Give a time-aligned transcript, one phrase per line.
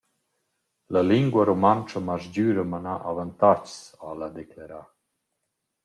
[0.95, 4.81] «La lingua rumauntscha m’ha sgüra manà avantags», ha’la declerà.